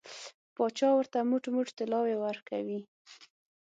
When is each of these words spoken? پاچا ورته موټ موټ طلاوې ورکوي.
پاچا 0.55 0.89
ورته 0.95 1.17
موټ 1.29 1.43
موټ 1.55 1.67
طلاوې 1.77 2.15
ورکوي. 2.25 2.79